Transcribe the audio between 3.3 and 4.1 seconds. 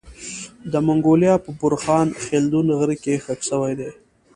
سوی دی